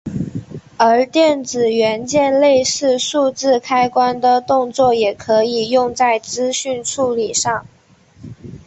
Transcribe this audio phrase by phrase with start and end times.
[0.77, 7.63] 而电子元件类似数字开关的动作也可以用在资讯处理上。